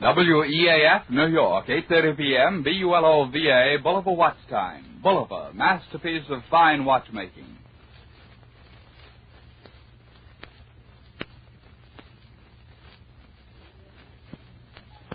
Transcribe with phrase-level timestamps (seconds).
[0.00, 4.84] WEAF, New York, 8.30 p.m., BULOVA, Bulliver Watch Time.
[5.02, 7.56] Bulova, masterpiece of fine watchmaking.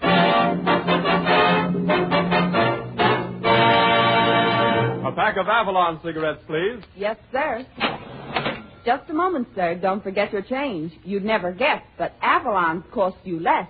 [0.02, 0.08] A
[5.16, 6.82] pack of Avalon cigarettes, please.
[6.96, 7.66] Yes, sir.
[8.86, 9.76] Just a moment, sir.
[9.76, 10.92] Don't forget your change.
[11.04, 13.68] You'd never guess, but Avalon's cost you less.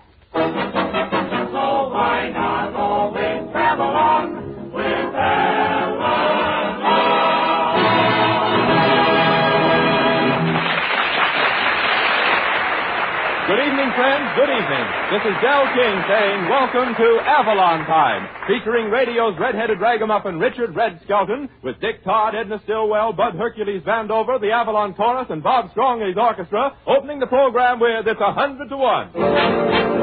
[13.48, 14.26] Good evening, friends.
[14.34, 14.86] Good evening.
[15.12, 21.02] This is Del King saying welcome to Avalon Time, featuring radio's red-headed ragamuffin Richard Red
[21.04, 26.18] Skelton with Dick Todd, Edna Stillwell, Bud Hercules Vandover, the Avalon Chorus, and Bob Strongley's
[26.18, 30.01] orchestra, opening the program with It's a Hundred to One.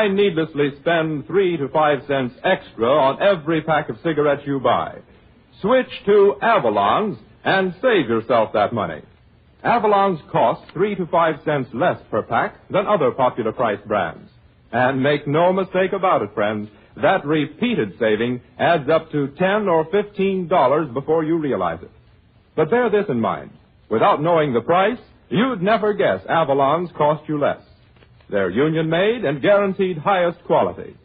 [0.00, 4.98] Why needlessly spend three to five cents extra on every pack of cigarettes you buy?
[5.60, 9.02] Switch to Avalon's and save yourself that money.
[9.62, 14.30] Avalon's cost three to five cents less per pack than other popular price brands.
[14.72, 19.86] And make no mistake about it, friends, that repeated saving adds up to ten or
[19.90, 21.90] fifteen dollars before you realize it.
[22.56, 23.50] But bear this in mind.
[23.90, 27.60] Without knowing the price, you'd never guess Avalon's cost you less.
[28.30, 30.96] They're union made and guaranteed highest quality.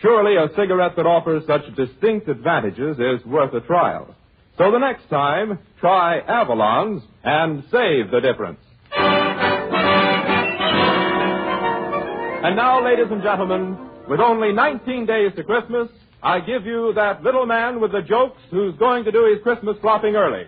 [0.00, 4.14] Surely a cigarette that offers such distinct advantages is worth a trial.
[4.58, 8.60] So the next time, try Avalon's and save the difference.
[12.44, 15.88] And now, ladies and gentlemen, with only 19 days to Christmas,
[16.22, 19.76] I give you that little man with the jokes who's going to do his Christmas
[19.80, 20.46] flopping early.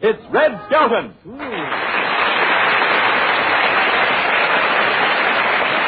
[0.00, 1.14] It's Red Skelton.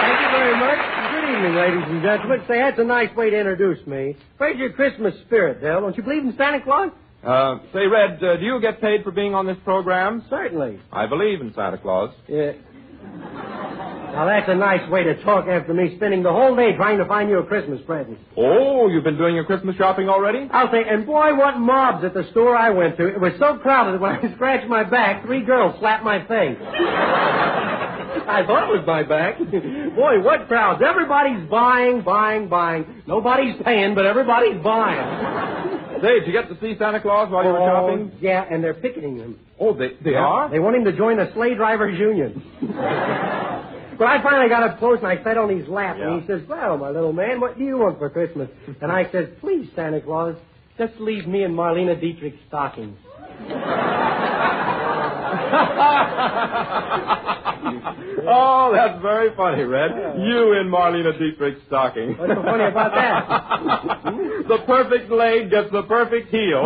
[0.06, 0.78] Thank you very much.
[1.10, 2.42] Good evening, ladies and gentlemen.
[2.46, 4.16] Say, that's a nice way to introduce me.
[4.38, 5.80] Where's your Christmas spirit, Dell?
[5.80, 6.90] Don't you believe in Santa Claus?
[7.24, 10.24] Uh, say, Red, uh, do you get paid for being on this program?
[10.30, 10.78] Certainly.
[10.92, 12.14] I believe in Santa Claus.
[12.28, 12.52] Yeah.
[13.02, 17.04] Now, that's a nice way to talk after me spending the whole day trying to
[17.04, 18.18] find you a Christmas present.
[18.36, 20.48] Oh, you've been doing your Christmas shopping already?
[20.50, 23.08] I'll say, and boy, what mobs at the store I went to.
[23.08, 26.56] It was so crowded that when I scratched my back, three girls slapped my face.
[28.26, 29.38] I thought it was my back.
[29.38, 30.82] Boy, what crowds.
[30.84, 33.02] Everybody's buying, buying, buying.
[33.06, 36.00] Nobody's paying, but everybody's buying.
[36.00, 38.12] Did you get to see Santa Claus while you were oh, shopping?
[38.12, 39.38] Oh, yeah, and they're picketing him.
[39.58, 40.50] Oh, they, they are?
[40.50, 42.42] They want him to join the sleigh drivers union.
[42.60, 46.42] but I finally got up close and I sat on his lap and he says,
[46.48, 48.50] Well, my little man, what do you want for Christmas?
[48.80, 50.36] And I said, Please, Santa Claus,
[50.76, 52.98] just leave me and Marlene Dietrich's stockings.
[58.28, 59.90] oh, that's very funny, Red.
[60.18, 62.16] You in Marlene Dietrich's stocking.
[62.16, 64.04] What's so funny about that?
[64.48, 66.62] the perfect leg gets the perfect heel.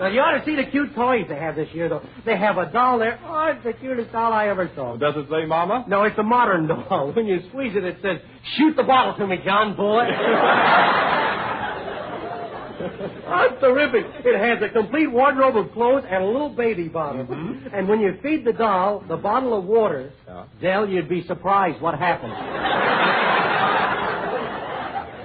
[0.00, 2.02] Now, you ought to see the cute toys they have this year, though.
[2.24, 3.20] They have a doll there.
[3.22, 4.96] Oh, it's the cutest doll I ever saw.
[4.96, 5.84] Does it say Mama?
[5.88, 7.12] No, it's a modern doll.
[7.14, 8.16] When you squeeze it, it says,
[8.56, 10.04] shoot the bottle to me, John boy.
[12.80, 14.04] Oh, it's terrific.
[14.24, 17.24] It has a complete wardrobe of clothes and a little baby bottle.
[17.24, 17.74] Mm-hmm.
[17.74, 20.44] And when you feed the doll the bottle of water, Yeah.
[20.60, 22.32] Dell, you'd be surprised what happens.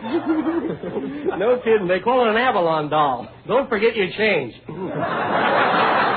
[1.40, 1.88] no kidding.
[1.88, 3.28] They call it an Avalon doll.
[3.48, 4.54] Don't forget your change.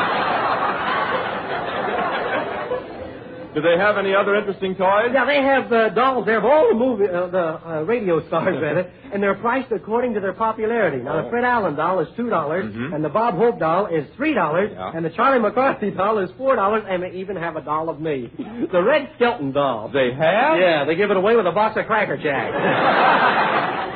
[3.55, 5.09] Do they have any other interesting toys?
[5.13, 8.57] Yeah, they have uh, dolls there of all the movie, uh, the uh, radio stars,
[8.63, 10.99] rather, and they're priced according to their popularity.
[11.03, 14.35] Now, the Fred Allen doll is two dollars, and the Bob Hope doll is three
[14.35, 14.93] dollars, Yeah.
[14.95, 18.01] and the Charlie McCarthy doll is four dollars, and they even have a doll of
[18.01, 18.31] me,
[18.73, 19.89] the Red Skelton doll.
[19.89, 20.59] They have?
[20.59, 22.53] Yeah, they give it away with a box of Cracker Jack.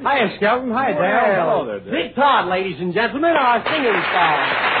[0.00, 0.70] Hiya, Skelton.
[0.72, 1.80] Hi, Well, hello there.
[2.08, 4.79] Dick Todd, ladies and gentlemen, our singing star.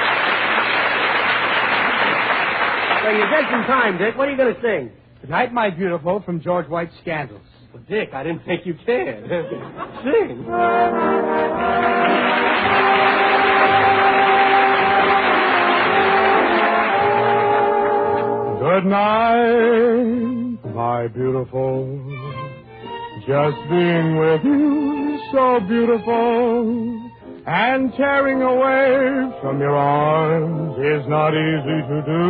[3.02, 4.16] So you just in time, Dick.
[4.16, 4.90] What are you going to sing?
[5.20, 7.40] Good night, my beautiful, from George White's Scandals.
[7.72, 9.24] Well, Dick, I didn't think you cared.
[10.04, 10.44] Sing.
[18.60, 21.86] Good night, my beautiful.
[23.26, 27.10] Just being with you so beautiful.
[27.46, 32.20] And tearing away from your arms is not easy to do.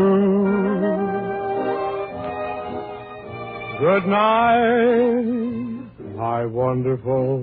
[3.80, 5.24] Good night,
[6.14, 7.40] my wonderful.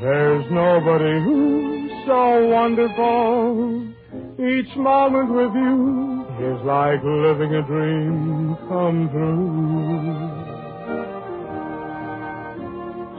[0.00, 3.94] There's nobody who's so wonderful.
[4.38, 10.46] Each moment with you is like living a dream come true.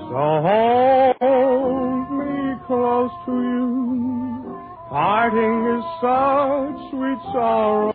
[0.10, 4.07] So hold me close to you.
[4.90, 7.94] Parting is such sweet sorrow.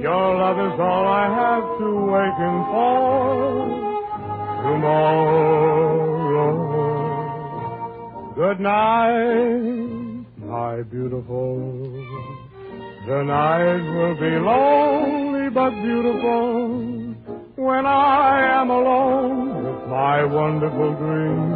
[0.00, 3.66] Your love is all I have to waken for
[4.62, 5.50] tomorrow.
[8.36, 11.58] Good night, my beautiful.
[13.08, 17.14] The night will be lonely but beautiful
[17.56, 21.50] when I am alone with my wonderful dream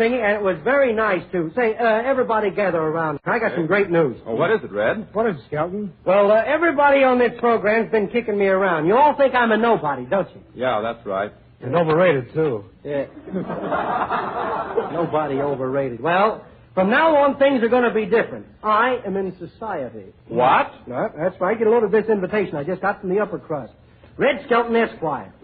[0.00, 1.52] singing, and it was very nice, too.
[1.54, 3.20] Say, uh, everybody gather around.
[3.26, 4.16] I got some great news.
[4.26, 5.08] Oh, what is it, Red?
[5.12, 5.92] What is it, Skelton?
[6.04, 8.86] Well, uh, everybody on this program's been kicking me around.
[8.86, 10.40] You all think I'm a nobody, don't you?
[10.54, 11.32] Yeah, that's right.
[11.60, 12.64] And overrated, too.
[12.82, 13.04] Yeah.
[14.92, 16.00] nobody overrated.
[16.00, 18.46] Well, from now on, things are going to be different.
[18.62, 20.14] I am in society.
[20.28, 20.72] What?
[20.88, 21.58] No, that's right.
[21.58, 23.74] Get a load of this invitation I just got from the upper crust.
[24.16, 25.34] Red Skelton Esquire.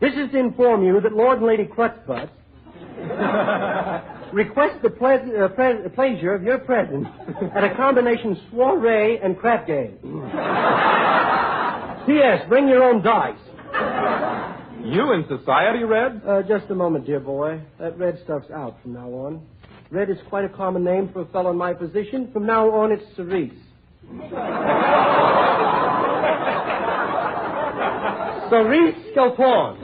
[0.00, 2.30] This is to inform you that Lord and Lady Clutchbutt
[4.32, 7.06] request the ple- uh, pre- pleasure of your presence
[7.54, 9.98] at a combination soiree and crap game.
[12.06, 12.42] P.S.
[12.48, 13.38] Bring your own dice.
[14.84, 16.22] You in society, Red?
[16.26, 17.60] Uh, just a moment, dear boy.
[17.78, 19.46] That red stuff's out from now on.
[19.90, 22.30] Red is quite a common name for a fellow in my position.
[22.32, 23.52] From now on, it's Cerise.
[28.50, 29.78] Cerise Skelton.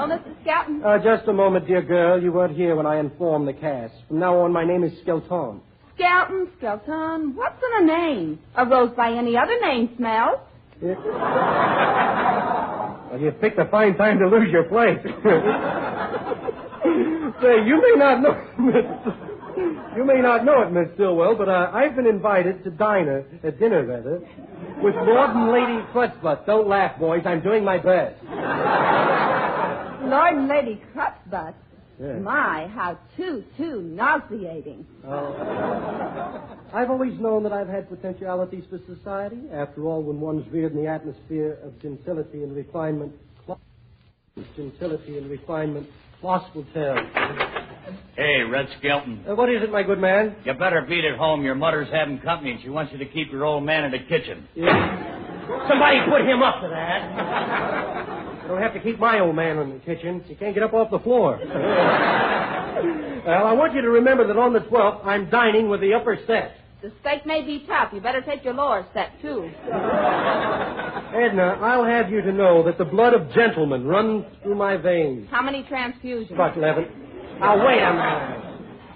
[0.00, 0.39] Oh, Mr.
[0.50, 0.82] Skelton.
[0.84, 2.20] Uh, just a moment, dear girl.
[2.20, 3.94] You weren't here when I informed the cast.
[4.08, 5.60] From now on, my name is Skelton.
[5.94, 7.36] Skelton, Skelton.
[7.36, 8.38] What's in a name?
[8.56, 10.40] A rose by any other name smells.
[13.10, 14.98] Well, you picked a fine time to lose your place.
[17.42, 18.34] Say, you may not know,
[19.96, 23.50] you may not know it, Miss Stillwell, but uh, I've been invited to diner, uh,
[23.50, 24.20] dinner rather,
[24.82, 26.46] with Lord and Lady Clutchbutt.
[26.46, 27.22] Don't laugh, boys.
[27.24, 28.16] I'm doing my best.
[30.10, 31.54] Lord and Lady Crutchbutt.
[32.00, 32.14] Yeah.
[32.14, 34.86] My, how too, too nauseating.
[35.06, 36.56] Oh.
[36.72, 39.42] I've always known that I've had potentialities for society.
[39.52, 43.12] After all, when one's reared in the atmosphere of gentility and refinement,
[44.56, 45.88] gentility and refinement,
[46.22, 46.96] Lost will tell.
[48.16, 49.24] Hey, Red Skelton.
[49.28, 50.36] Uh, what is it, my good man?
[50.44, 51.42] You better beat it home.
[51.42, 53.98] Your mother's having company, and she wants you to keep your old man in the
[53.98, 54.46] kitchen.
[54.54, 55.66] Yeah.
[55.68, 58.19] Somebody put him up to that.
[58.50, 60.24] I don't have to keep my old man in the kitchen.
[60.26, 61.38] He can't get up off the floor.
[61.44, 61.54] well,
[63.46, 66.56] I want you to remember that on the 12th, I'm dining with the upper set.
[66.82, 67.92] The steak may be tough.
[67.92, 69.48] You better take your lower set, too.
[69.66, 75.28] Edna, I'll have you to know that the blood of gentlemen runs through my veins.
[75.30, 76.32] How many transfusions?
[76.32, 76.88] About 11.
[77.38, 78.49] Now, wait a minute.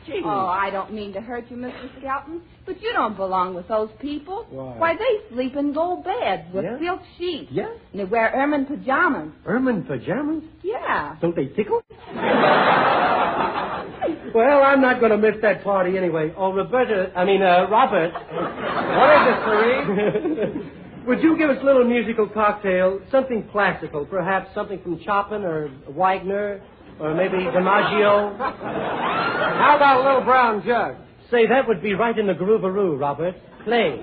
[0.06, 0.22] Gee.
[0.24, 1.88] Oh, I don't mean to hurt you, Mr.
[1.98, 4.46] Skelton, but you don't belong with those people.
[4.50, 4.94] Why?
[4.94, 6.78] they sleep in gold beds with Yeah?
[6.78, 7.50] silk sheets.
[7.50, 7.70] Yeah?
[7.92, 9.32] And they wear ermine pajamas.
[9.46, 10.42] Ermine pajamas?
[10.62, 11.16] Yeah.
[11.22, 11.82] Don't they tickle?
[14.34, 16.32] well, I'm not going to miss that party anyway.
[16.36, 18.12] Oh, Roberta, I mean, uh, Robert.
[18.12, 20.70] what is it, Marie?
[21.06, 25.70] Would you give us a little musical cocktail, something classical, perhaps something from Chopin or
[25.88, 26.62] Wagner,
[27.00, 28.36] or maybe DiMaggio?
[28.38, 30.96] How about a little brown jug?
[31.30, 33.34] Say, that would be right in the groovaroo, Robert.
[33.64, 34.00] Play.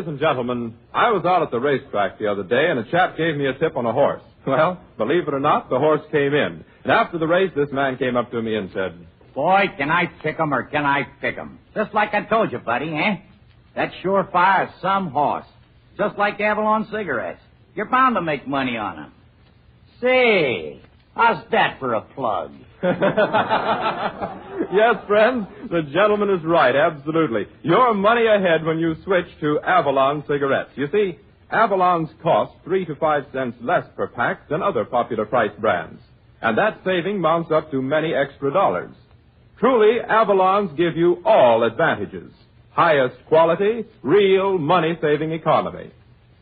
[0.00, 3.18] Ladies and gentlemen, I was out at the racetrack the other day, and a chap
[3.18, 4.22] gave me a tip on a horse.
[4.46, 6.64] Well, believe it or not, the horse came in.
[6.84, 8.94] And after the race, this man came up to me and said,
[9.34, 11.58] Boy, can I pick 'em or can I pick 'em?
[11.74, 13.16] Just like I told you, buddy, eh?
[13.76, 15.44] That surefire is some horse.
[15.98, 17.42] Just like Avalon cigarettes.
[17.74, 19.12] You're bound to make money on 'em.
[20.00, 20.80] Say,
[21.14, 22.52] how's that for a plug?
[24.72, 27.46] yes, friends, the gentleman is right, absolutely.
[27.62, 30.70] You're money ahead when you switch to Avalon cigarettes.
[30.76, 31.18] You see,
[31.50, 36.00] Avalon's cost three to five cents less per pack than other popular price brands.
[36.40, 38.92] And that saving mounts up to many extra dollars.
[39.58, 42.32] Truly, Avalons give you all advantages.
[42.70, 45.90] Highest quality, real money-saving economy.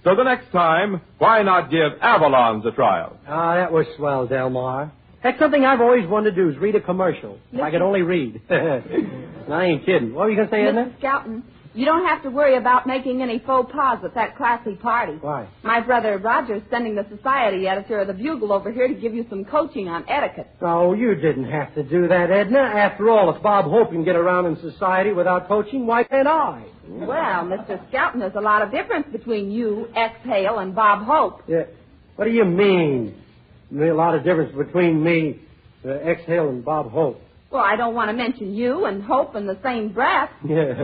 [0.05, 3.19] So the next time, why not give Avalons a trial?
[3.27, 4.93] Ah, that was swell, Delmar.
[5.23, 7.39] That's something I've always wanted to do is read a commercial.
[7.53, 8.41] If I could only read.
[8.49, 10.15] and I ain't kidding.
[10.15, 10.87] What were you going to say, Edna?
[10.87, 10.99] Mr.
[10.99, 11.43] Skelton,
[11.75, 15.15] you don't have to worry about making any faux pas at that classy party.
[15.21, 15.49] Why?
[15.63, 19.27] My brother Roger's sending the society editor of the Bugle over here to give you
[19.29, 20.49] some coaching on etiquette.
[20.61, 22.61] Oh, you didn't have to do that, Edna.
[22.61, 26.65] After all, if Bob Hope can get around in society without coaching, why can't I?
[26.89, 27.87] Well, Mr.
[27.89, 30.13] Skelton, there's a lot of difference between you, S.
[30.21, 31.43] Exhale, and Bob Hope.
[31.47, 31.65] Yeah.
[32.17, 33.15] What do you mean?
[33.71, 35.41] There's a lot of difference between me,
[35.85, 37.21] uh, Exhale, and Bob Hope.
[37.51, 40.31] Well, I don't want to mention you and Hope in the same breath.
[40.49, 40.75] Yeah.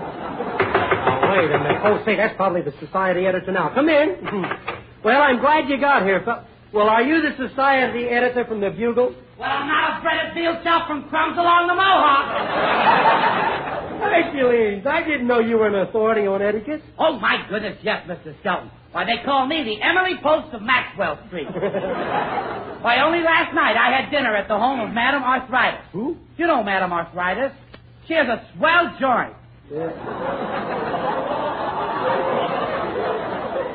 [0.00, 1.80] oh, wait a minute.
[1.84, 3.72] Oh, say, that's probably the society editor now.
[3.74, 4.16] Come in.
[5.04, 6.22] well, I'm glad you got here.
[6.24, 9.14] Fel- Well, are you the society editor from the Bugle?
[9.38, 13.56] Well, I'm not a breaded field shelf from crumbs along the Mohawk.
[14.00, 16.82] Hercules, I didn't know you were an authority on etiquette.
[16.98, 18.38] Oh, my goodness, yes, Mr.
[18.40, 18.70] Skelton.
[18.92, 21.46] Why, they call me the Emily Post of Maxwell Street.
[22.82, 25.84] Why, only last night I had dinner at the home of Madame Arthritis.
[25.92, 26.16] Who?
[26.36, 27.52] You know Madame Arthritis.
[28.08, 29.34] She has a swell joint.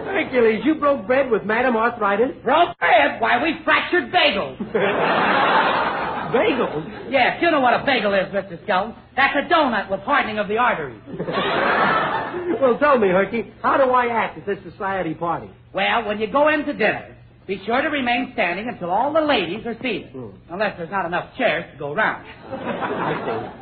[0.05, 2.35] Hercules, you broke bread with Madame Arthritis?
[2.43, 3.21] Broke bread?
[3.21, 4.57] Why, we fractured bagels.
[6.35, 7.11] Bagels?
[7.11, 8.61] yes, you know what a bagel is, Mr.
[8.63, 8.93] Skelton.
[9.15, 11.01] That's a donut with hardening of the arteries.
[12.61, 15.49] Well, tell me, Herky, how do I act at this society party?
[15.73, 17.15] Well, when you go in to dinner,
[17.47, 20.11] be sure to remain standing until all the ladies are seated.
[20.11, 20.29] Hmm.
[20.49, 22.25] Unless there's not enough chairs to go round.
[22.25, 23.13] I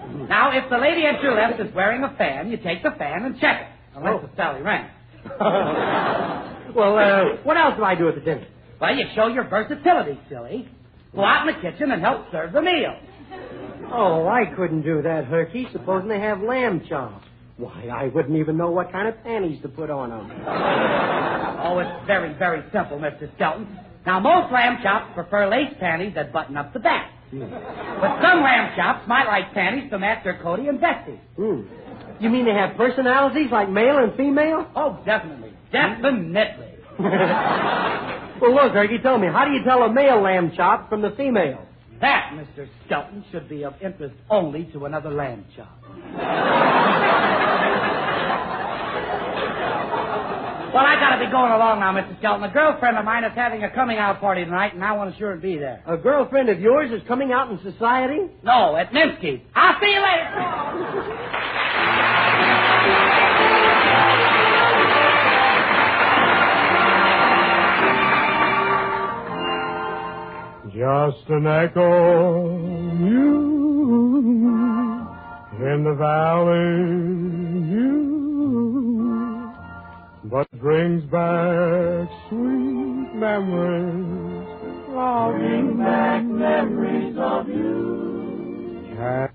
[0.13, 0.23] see.
[0.29, 3.25] Now, if the lady at your left is wearing a fan, you take the fan
[3.25, 3.67] and check it.
[3.97, 4.25] Unless Oh.
[4.27, 4.89] it's Sally Rand.
[6.75, 8.45] well, uh, what else do I do at the dinner?
[8.79, 10.69] Well, you show your versatility, silly.
[11.15, 12.97] Go out in the kitchen and help serve the meal.
[13.91, 15.67] Oh, I couldn't do that, Herky.
[15.71, 17.25] Supposing they have lamb chops.
[17.57, 20.31] Why, I wouldn't even know what kind of panties to put on them.
[20.47, 23.33] Oh, it's very, very simple, Mr.
[23.35, 23.67] Skelton.
[24.05, 27.11] Now, most lamb chops prefer lace panties that button up the back.
[27.31, 31.19] But some lamb chops might like panties to match their coatie and vesties.
[31.35, 31.61] Hmm.
[32.19, 34.67] You mean they have personalities like male and female?
[34.75, 35.51] Oh, definitely.
[35.71, 36.62] Definitely.
[38.43, 41.11] Well, look, Herky, tell me, how do you tell a male lamb chop from the
[41.11, 41.65] female?
[42.01, 42.67] That, Mr.
[42.85, 45.79] Skelton, should be of interest only to another lamb chop.
[50.73, 52.17] well, I gotta be going along now, Mr.
[52.17, 52.43] Skelton.
[52.43, 55.17] A girlfriend of mine is having a coming out party tonight, and I want to
[55.17, 55.81] sure be there.
[55.87, 58.27] A girlfriend of yours is coming out in society?
[58.43, 59.41] No, at Minsky's.
[59.55, 61.29] I'll see you later.
[71.23, 72.57] Just an echo,
[72.99, 73.37] you
[75.65, 79.53] in the valley, you,
[80.25, 84.49] but brings back sweet memories
[84.89, 85.77] of you.
[85.77, 89.29] back memories of you.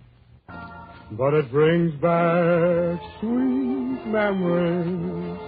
[1.12, 5.38] But it brings back sweet memories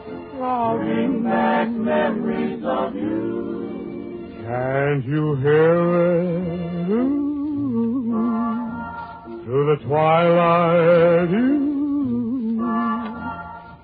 [0.80, 1.22] you.
[1.22, 3.59] back memories of you.
[4.50, 5.78] Can't you hear
[6.10, 6.42] it?
[9.44, 12.58] Through the twilight, you,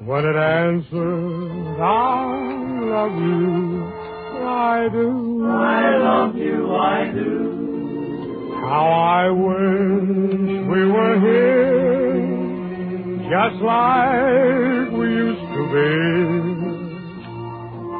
[0.00, 2.42] when it answers, I
[2.82, 3.84] love you,
[4.42, 5.46] I do.
[5.46, 8.58] I love you, I do.
[8.62, 12.12] How I wish we were here,
[13.30, 15.94] just like we used to be.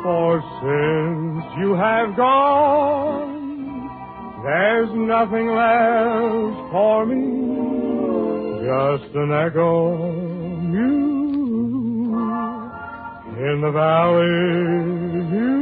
[0.03, 1.26] For since
[1.59, 3.33] you have gone,
[4.45, 10.97] there's nothing left for me, just an echo, of you,
[13.39, 14.27] in the valley,
[15.33, 15.57] you,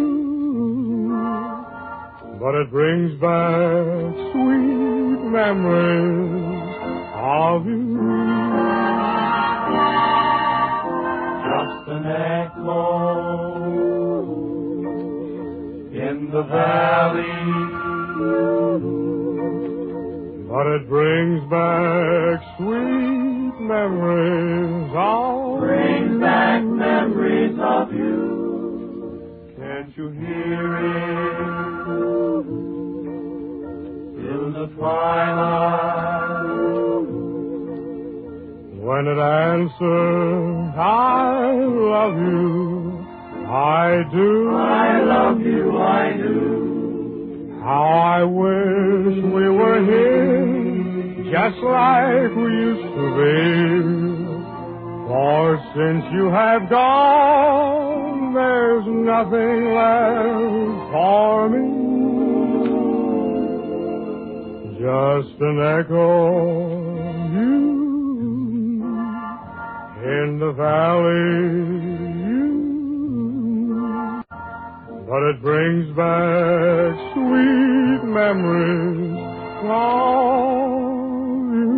[2.40, 6.54] but it brings back sweet memories
[7.14, 7.94] of you.
[11.44, 13.33] Just an echo
[16.34, 17.22] the valley,
[20.48, 29.54] but it brings back sweet memories of brings back memories of you.
[29.56, 31.38] Can't you hear it
[34.18, 36.44] in the twilight?
[38.82, 42.73] When it answers, I love you.
[43.54, 44.50] I do.
[44.50, 47.60] I love you, I do.
[47.62, 53.34] How I wish we were here, just like we used to be.
[55.06, 61.64] For since you have gone, there's nothing left for me.
[64.80, 67.62] Just an echo, of you,
[70.02, 71.83] in the valley,
[75.14, 79.14] but it brings back sweet memories
[79.62, 80.34] of
[81.54, 81.70] you.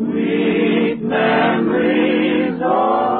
[0.00, 3.14] Sweet memories of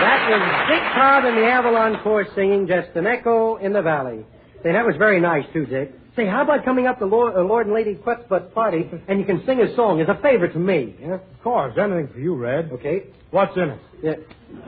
[0.00, 4.26] That was Dick Todd and the Avalon Chorus singing Just an Echo in the Valley.
[4.64, 5.99] Say, that was very nice, too, Dick.
[6.20, 9.24] Say, how about coming up to Lord, uh, Lord and Lady Quetbutt party and you
[9.24, 10.94] can sing a song as a favor to me?
[11.00, 11.14] Yeah?
[11.14, 12.70] Of course, anything for you, Red.
[12.72, 13.04] Okay.
[13.30, 13.80] What's in it?
[14.02, 14.14] Yeah.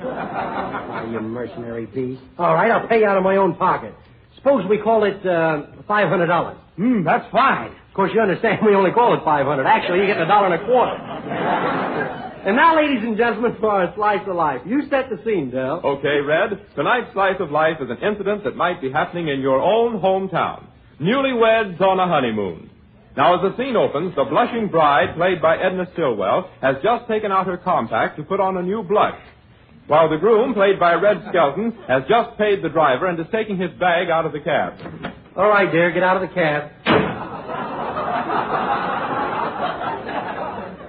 [0.01, 2.23] Ah, you mercenary beast.
[2.39, 3.95] All right, I'll pay you out of my own pocket.
[4.37, 6.57] Suppose we call it uh, five hundred dollars.
[6.77, 7.69] Hmm, that's fine.
[7.69, 9.67] Of course, you understand we only call it five hundred.
[9.67, 10.95] Actually, you get a dollar and a quarter.
[12.47, 14.63] and now, ladies and gentlemen, for our slice of life.
[14.65, 15.83] You set the scene, Dell.
[15.85, 16.75] Okay, Red.
[16.77, 20.69] Tonight's slice of life is an incident that might be happening in your own hometown.
[21.03, 22.71] Newlyweds on a honeymoon.
[23.17, 27.33] Now, as the scene opens, the blushing bride, played by Edna Stillwell, has just taken
[27.33, 29.19] out her compact to put on a new blush.
[29.89, 33.59] While the groom, played by Red Skelton, has just paid the driver and is taking
[33.59, 34.75] his bag out of the cab.
[35.37, 36.71] All right, dear, get out of the cab.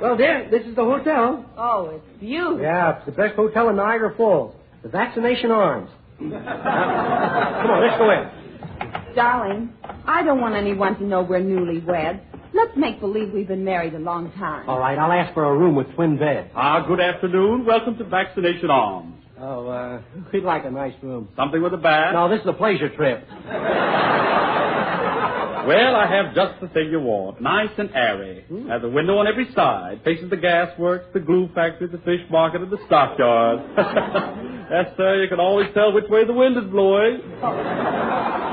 [0.02, 1.44] well, dear, this is the hotel.
[1.58, 2.62] Oh, it's beautiful.
[2.62, 4.56] Yeah, it's the best hotel in Niagara Falls.
[4.84, 5.90] The Vaccination Arms.
[6.20, 6.40] Now,
[7.62, 9.16] come on, let's go in.
[9.16, 9.74] Darling,
[10.06, 12.22] I don't want anyone to know we're newlyweds.
[12.54, 14.68] Let's make believe we've been married a long time.
[14.70, 16.50] All right, I'll ask for a room with twin beds.
[16.56, 17.66] Ah, good afternoon.
[17.66, 19.16] Welcome to Vaccination Arms.
[19.40, 21.30] Oh, uh, we'd like a nice room.
[21.36, 22.14] Something with a bath?
[22.14, 23.28] No, this is a pleasure trip.
[25.66, 27.42] Well, I have just the thing you want.
[27.42, 28.44] Nice and airy.
[28.68, 30.02] Has a window on every side.
[30.04, 33.62] Faces the gas works, the glue factory, the fish market, and the stockyard.
[34.70, 37.22] yes, sir, you can always tell which way the wind is blowing.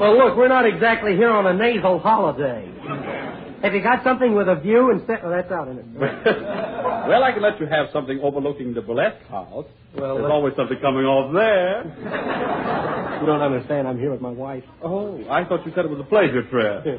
[0.00, 2.66] Well, look, we're not exactly here on a nasal holiday.
[3.62, 5.20] Have you got something with a view instead?
[5.22, 6.00] Oh, that's out, isn't it?
[7.06, 9.66] well, I can let you have something overlooking the burlesque house.
[9.94, 11.84] Well, There's always something coming off there.
[13.20, 13.86] You don't understand.
[13.86, 14.64] I'm here with my wife.
[14.82, 16.86] Oh, I thought you said it was a pleasure trip.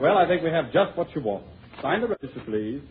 [0.00, 1.44] well, I think we have just what you want.
[1.80, 2.82] Sign the register, please.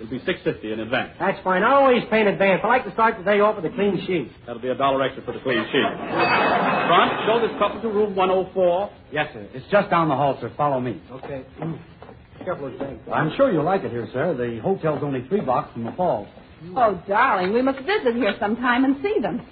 [0.00, 1.12] It'll be six fifty in advance.
[1.20, 1.62] That's fine.
[1.62, 2.62] I always pay in advance.
[2.64, 4.32] I like to start the day off with a clean sheet.
[4.46, 5.84] That'll be a dollar extra for the clean sheet.
[5.84, 8.90] Front, show this couple to room 104.
[9.12, 9.46] Yes, sir.
[9.52, 10.50] It's just down the hall, sir.
[10.56, 11.02] Follow me.
[11.12, 11.44] Okay.
[12.44, 12.98] Careful with things.
[13.12, 14.34] I'm sure you'll like it here, sir.
[14.34, 16.28] The hotel's only three blocks from the falls.
[16.74, 19.42] Oh, darling, we must visit here sometime and see them.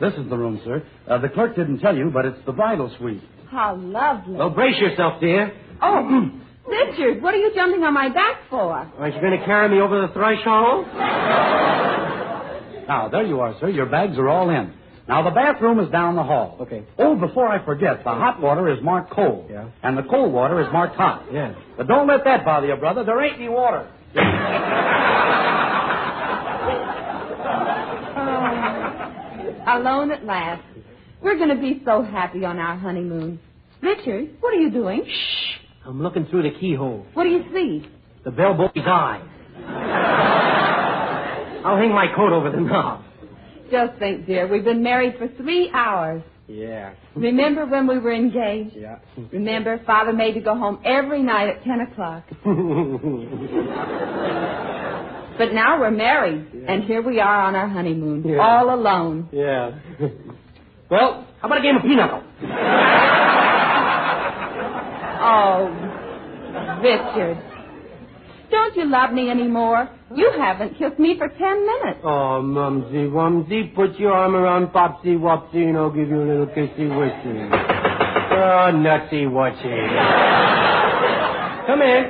[0.00, 0.82] This is the room, sir.
[1.08, 3.22] Uh, the clerk didn't tell you, but it's the bridal suite.
[3.50, 4.34] How lovely.
[4.36, 5.52] Well, brace yourself, dear.
[5.82, 6.30] Oh,
[6.66, 8.72] Richard, what are you jumping on my back for?
[8.72, 10.86] Aren't you going to carry me over the threshold?
[12.90, 13.68] Now, there you are, sir.
[13.68, 14.72] Your bags are all in.
[15.06, 16.56] Now, the bathroom is down the hall.
[16.62, 16.82] Okay.
[16.98, 19.46] Oh, before I forget, the hot water is marked cold.
[19.48, 19.70] Yeah.
[19.84, 21.24] And the cold water is marked hot.
[21.32, 21.54] Yeah.
[21.76, 23.04] But don't let that bother you, brother.
[23.04, 23.88] There ain't any water.
[24.16, 24.20] Oh,
[29.78, 30.64] alone at last.
[31.22, 33.38] We're going to be so happy on our honeymoon.
[33.80, 35.04] Richard, what are you doing?
[35.06, 35.59] Shh.
[35.86, 37.06] I'm looking through the keyhole.
[37.14, 37.88] What do you see?
[38.24, 39.20] The bellboy's eye.
[41.64, 43.02] I'll hang my coat over the knob.
[43.70, 46.22] Just think, dear, we've been married for three hours.
[46.48, 46.94] Yeah.
[47.14, 48.74] Remember when we were engaged?
[48.76, 48.98] Yeah.
[49.32, 52.24] Remember, Father made you go home every night at 10 o'clock.
[55.38, 58.40] But now we're married, and here we are on our honeymoon, Yeah.
[58.42, 59.30] all alone.
[59.32, 59.70] yeah.
[60.90, 62.22] well, how about a game of pinochle?
[65.22, 65.68] Oh,
[66.82, 67.38] Richard.
[68.50, 69.88] Don't you love me anymore?
[70.14, 72.00] You haven't kissed me for ten minutes.
[72.02, 76.46] Oh, Mumsy Wumsy, put your arm around Popsy Wopsy and I'll give you a little
[76.46, 77.50] kissy wissy.
[78.32, 79.70] Oh, nutsy whatsy.
[81.66, 82.04] Come in.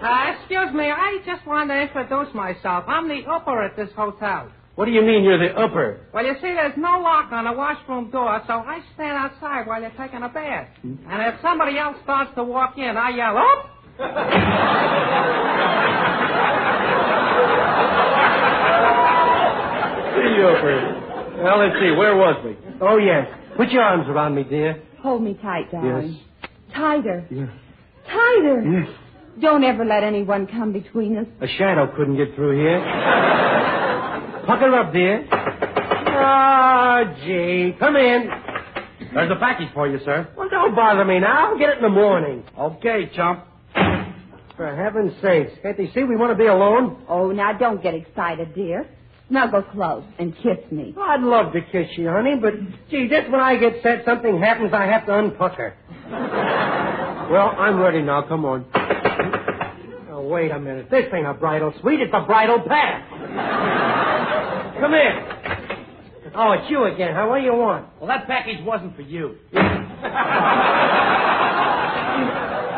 [0.00, 2.84] Uh, excuse me, I just want to introduce myself.
[2.86, 4.52] I'm the upper at this hotel.
[4.78, 6.06] What do you mean you're the upper?
[6.14, 9.80] Well, you see, there's no lock on the washroom door, so I stand outside while
[9.80, 10.68] you're taking a bath.
[10.82, 10.94] Hmm?
[11.10, 13.66] And if somebody else starts to walk in, I yell, up!
[20.14, 21.42] The upper.
[21.42, 22.56] Well, let's see, where was we?
[22.80, 23.26] Oh, yes.
[23.56, 24.80] Put your arms around me, dear.
[25.02, 26.12] Hold me tight, darling.
[26.12, 26.50] Yes.
[26.72, 27.26] Tighter.
[27.32, 27.48] Yes.
[28.06, 28.62] Tighter.
[28.62, 28.88] Yes.
[29.42, 31.26] Don't ever let anyone come between us.
[31.40, 32.78] A shadow couldn't get through here.
[34.48, 35.28] Pucker up, dear.
[35.30, 37.76] Ah, oh, gee.
[37.78, 38.30] Come in.
[39.12, 40.26] There's a package for you, sir.
[40.38, 41.50] Well, don't bother me now.
[41.50, 42.42] I'll get it in the morning.
[42.58, 43.44] Okay, chump.
[44.56, 45.52] For heaven's sakes.
[45.60, 47.04] Can't they see we want to be alone?
[47.10, 48.88] Oh, now don't get excited, dear.
[49.28, 50.94] Snuggle close and kiss me.
[50.96, 52.54] Oh, I'd love to kiss you, honey, but
[52.88, 55.74] gee, just when I get set, something happens, I have to unpucker.
[57.30, 58.22] well, I'm ready now.
[58.22, 58.64] Come on.
[60.08, 60.88] Now, wait a minute.
[60.90, 63.87] This ain't a bridal suite, it's a bridal path.
[64.80, 65.12] Come in.
[66.34, 67.26] Oh, it's you again, huh?
[67.26, 67.86] What do you want?
[67.98, 69.36] Well, that package wasn't for you.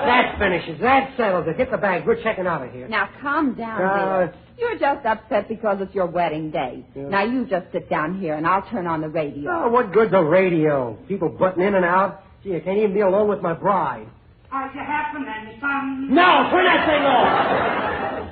[0.00, 0.80] That finishes.
[0.80, 1.56] That settles it.
[1.58, 2.06] Get the bag.
[2.06, 2.88] We're checking out of here.
[2.88, 4.32] Now, calm down, Uh, dear.
[4.58, 6.84] You're just upset because it's your wedding day.
[6.94, 7.08] Yeah.
[7.08, 9.50] Now, you just sit down here, and I'll turn on the radio.
[9.52, 10.96] Oh, what good's a radio?
[11.06, 12.22] People butting in and out.
[12.42, 14.06] Gee, I can't even be alone with my bride.
[14.50, 16.08] Are you happening, son?
[16.14, 18.28] No, turn that thing off.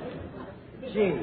[0.93, 1.13] Gee,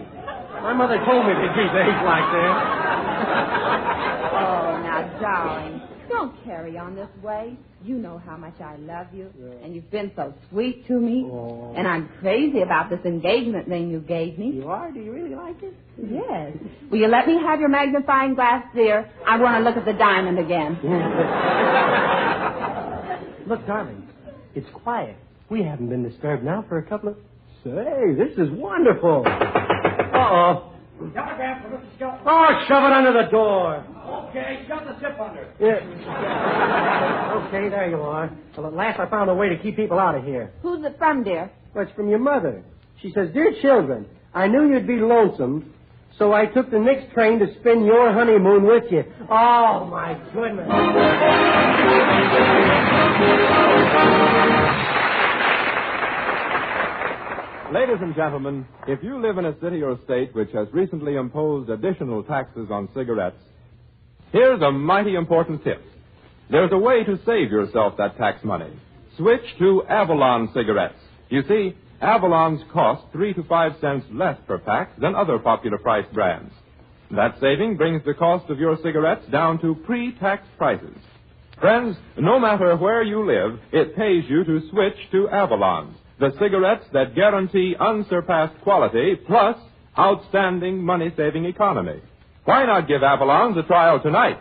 [0.66, 3.92] my mother told me to behave like that.
[4.36, 7.56] Oh, now, darling, don't carry on this way.
[7.82, 9.30] You know how much I love you,
[9.62, 11.24] and you've been so sweet to me.
[11.26, 11.72] Oh.
[11.74, 14.50] And I'm crazy about this engagement ring you gave me.
[14.50, 14.92] You are?
[14.92, 15.72] Do you really like it?
[15.96, 16.52] Yes.
[16.90, 19.08] Will you let me have your magnifying glass, dear?
[19.26, 20.78] I want to look at the diamond again.
[23.48, 24.06] Look, darling,
[24.54, 25.16] it's quiet.
[25.48, 27.16] We haven't been disturbed now for a couple of.
[27.64, 29.24] Say, this is wonderful.
[30.16, 30.72] Uh-oh.
[31.14, 31.94] Telegram for Mr.
[31.96, 32.20] Skelton.
[32.24, 33.84] Oh, shove it under the door.
[34.30, 35.46] Okay, shove the zip under.
[35.60, 37.44] Yeah.
[37.48, 38.30] okay, there you are.
[38.56, 40.52] Well, at last I found a way to keep people out of here.
[40.62, 41.50] Who's it from, dear?
[41.74, 42.62] Well, it's from your mother.
[43.02, 45.74] She says, Dear children, I knew you'd be lonesome,
[46.18, 49.04] so I took the next train to spend your honeymoon with you.
[49.30, 50.66] Oh, my goodness.
[57.72, 61.68] Ladies and gentlemen, if you live in a city or state which has recently imposed
[61.68, 63.42] additional taxes on cigarettes,
[64.30, 65.82] here's a mighty important tip.
[66.48, 68.70] There's a way to save yourself that tax money.
[69.16, 71.00] Switch to Avalon cigarettes.
[71.28, 76.06] You see, Avalon's cost three to five cents less per pack than other popular price
[76.14, 76.54] brands.
[77.10, 80.96] That saving brings the cost of your cigarettes down to pre-tax prices.
[81.60, 86.84] Friends, no matter where you live, it pays you to switch to Avalon's, the cigarettes
[86.92, 89.56] that guarantee unsurpassed quality plus
[89.98, 92.00] outstanding money-saving economy.
[92.44, 94.38] Why not give Avalon's a trial tonight?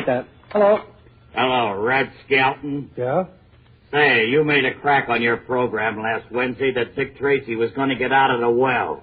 [0.00, 0.26] Take that.
[0.50, 0.80] Hello.
[1.34, 2.90] Hello, Red Skelton.
[2.96, 3.24] Yeah?
[3.92, 7.88] Say, you made a crack on your program last Wednesday that Dick Tracy was going
[7.88, 9.02] to get out of the well.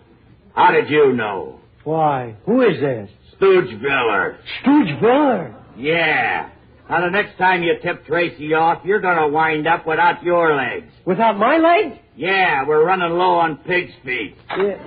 [0.56, 1.60] How did you know?
[1.84, 2.36] Why?
[2.46, 3.10] Who is this?
[3.36, 4.40] Stooge Viller.
[4.62, 5.56] Stooge Viller.
[5.78, 6.50] Yeah.
[6.90, 10.56] Now, the next time you tip Tracy off, you're going to wind up without your
[10.56, 10.88] legs.
[11.06, 12.00] Without my legs?
[12.16, 14.36] Yeah, we're running low on pig's feet.
[14.58, 14.78] Yeah.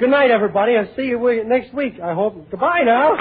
[0.00, 0.76] Good night, everybody.
[0.76, 2.50] I'll see you next week, I hope.
[2.50, 3.16] Goodbye now.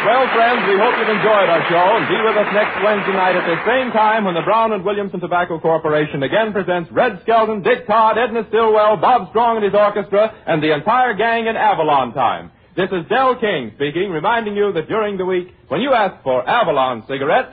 [0.00, 3.36] Well, friends, we hope you've enjoyed our show and be with us next Wednesday night
[3.36, 7.62] at the same time when the Brown and Williamson Tobacco Corporation again presents Red Skelton,
[7.62, 12.14] Dick Todd, Edna Stillwell, Bob Strong and his orchestra, and the entire gang in Avalon
[12.14, 12.50] time.
[12.76, 16.48] This is Del King speaking, reminding you that during the week, when you ask for
[16.48, 17.52] Avalon cigarettes,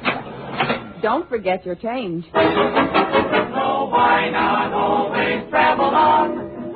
[1.04, 2.24] Don't forget your change.
[2.32, 2.40] So
[3.92, 6.74] why not always travel on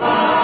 [0.00, 0.35] Bye.